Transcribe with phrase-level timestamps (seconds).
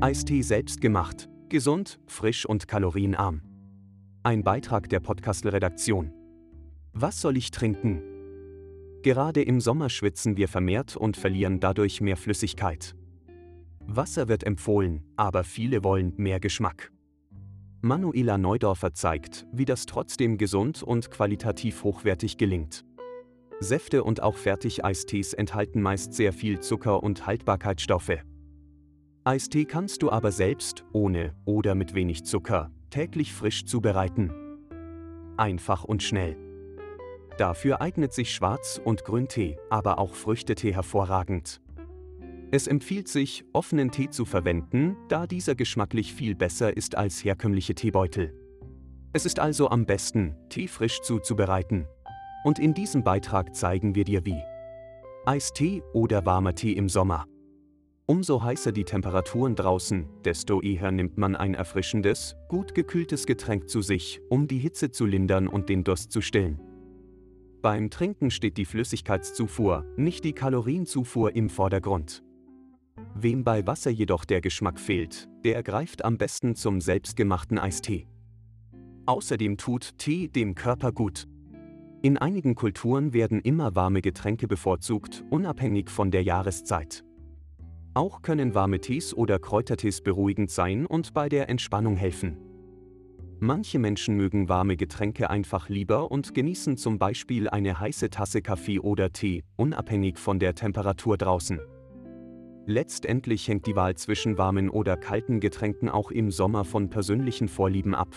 [0.00, 3.42] Eistee selbst gemacht, gesund, frisch und kalorienarm.
[4.22, 6.12] Ein Beitrag der Podcast-Redaktion.
[6.92, 8.00] Was soll ich trinken?
[9.02, 12.94] Gerade im Sommer schwitzen wir vermehrt und verlieren dadurch mehr Flüssigkeit.
[13.80, 16.92] Wasser wird empfohlen, aber viele wollen mehr Geschmack.
[17.80, 22.84] Manuela Neudorfer zeigt, wie das trotzdem gesund und qualitativ hochwertig gelingt.
[23.58, 28.22] Säfte und auch Fertig-Eistees enthalten meist sehr viel Zucker und Haltbarkeitsstoffe.
[29.28, 34.32] Eistee kannst du aber selbst, ohne oder mit wenig Zucker, täglich frisch zubereiten.
[35.36, 36.38] Einfach und schnell.
[37.36, 41.60] Dafür eignet sich Schwarz- und Grüntee, aber auch Früchtetee hervorragend.
[42.52, 47.74] Es empfiehlt sich, offenen Tee zu verwenden, da dieser geschmacklich viel besser ist als herkömmliche
[47.74, 48.32] Teebeutel.
[49.12, 51.86] Es ist also am besten, Tee frisch zuzubereiten.
[52.44, 54.40] Und in diesem Beitrag zeigen wir dir wie.
[55.26, 57.26] Eistee oder warmer Tee im Sommer.
[58.10, 63.82] Umso heißer die Temperaturen draußen, desto eher nimmt man ein erfrischendes, gut gekühltes Getränk zu
[63.82, 66.58] sich, um die Hitze zu lindern und den Durst zu stillen.
[67.60, 72.24] Beim Trinken steht die Flüssigkeitszufuhr, nicht die Kalorienzufuhr im Vordergrund.
[73.14, 78.06] Wem bei Wasser jedoch der Geschmack fehlt, der greift am besten zum selbstgemachten Eistee.
[79.04, 81.28] Außerdem tut Tee dem Körper gut.
[82.00, 87.04] In einigen Kulturen werden immer warme Getränke bevorzugt, unabhängig von der Jahreszeit.
[87.98, 92.36] Auch können warme Tees oder Kräutertees beruhigend sein und bei der Entspannung helfen.
[93.40, 98.78] Manche Menschen mögen warme Getränke einfach lieber und genießen zum Beispiel eine heiße Tasse Kaffee
[98.78, 101.58] oder Tee, unabhängig von der Temperatur draußen.
[102.66, 107.96] Letztendlich hängt die Wahl zwischen warmen oder kalten Getränken auch im Sommer von persönlichen Vorlieben
[107.96, 108.14] ab.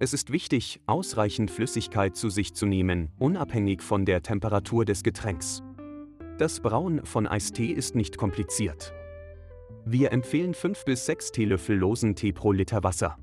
[0.00, 5.62] Es ist wichtig, ausreichend Flüssigkeit zu sich zu nehmen, unabhängig von der Temperatur des Getränks.
[6.38, 8.94] Das Brauen von Eistee ist nicht kompliziert.
[9.84, 13.18] Wir empfehlen 5 bis 6 Teelöffel losen Tee pro Liter Wasser.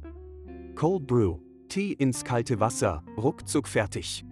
[0.76, 1.39] Cold Brew.
[1.70, 4.26] Tee ins kalte Wasser, ruckzuck fertig.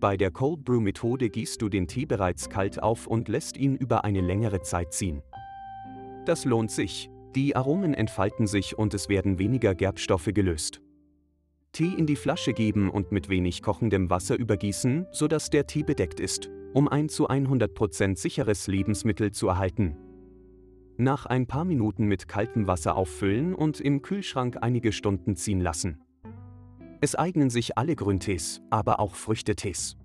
[0.00, 3.76] Bei der Cold Brew Methode gießt du den Tee bereits kalt auf und lässt ihn
[3.76, 5.22] über eine längere Zeit ziehen.
[6.26, 7.10] Das lohnt sich.
[7.36, 10.80] Die Aromen entfalten sich und es werden weniger Gerbstoffe gelöst.
[11.72, 16.18] Tee in die Flasche geben und mit wenig kochendem Wasser übergießen, sodass der Tee bedeckt
[16.18, 19.96] ist um ein zu 100% sicheres Lebensmittel zu erhalten.
[20.96, 26.02] Nach ein paar Minuten mit kaltem Wasser auffüllen und im Kühlschrank einige Stunden ziehen lassen.
[27.00, 29.96] Es eignen sich alle Grüntees, aber auch Früchtetees.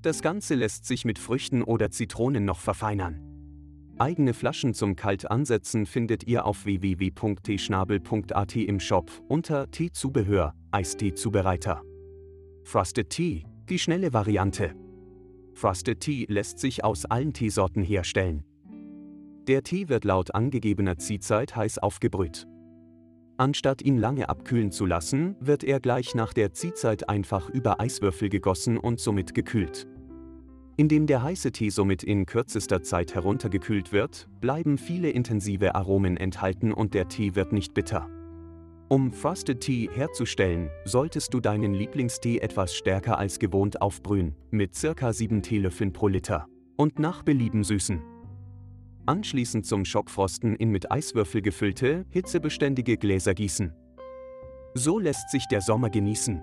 [0.00, 3.20] Das Ganze lässt sich mit Früchten oder Zitronen noch verfeinern.
[3.98, 11.82] Eigene Flaschen zum Kaltansetzen findet ihr auf www.teeschnabel.at im Shop unter Teezubehör, Eistee-Zubereiter.
[12.64, 14.74] Frosted Tea, die schnelle Variante.
[15.56, 18.44] Frosted Tea lässt sich aus allen Teesorten herstellen.
[19.48, 22.46] Der Tee wird laut angegebener Ziehzeit heiß aufgebrüht.
[23.38, 28.28] Anstatt ihn lange abkühlen zu lassen, wird er gleich nach der Ziehzeit einfach über Eiswürfel
[28.28, 29.86] gegossen und somit gekühlt.
[30.76, 36.70] Indem der heiße Tee somit in kürzester Zeit heruntergekühlt wird, bleiben viele intensive Aromen enthalten
[36.70, 38.10] und der Tee wird nicht bitter.
[38.88, 45.12] Um Frosted Tea herzustellen, solltest du deinen Lieblingstee etwas stärker als gewohnt aufbrühen, mit ca.
[45.12, 46.46] 7 Teelöffeln pro Liter.
[46.76, 48.00] Und nach Belieben süßen.
[49.04, 53.72] Anschließend zum Schockfrosten in mit Eiswürfel gefüllte, hitzebeständige Gläser gießen.
[54.74, 56.40] So lässt sich der Sommer genießen.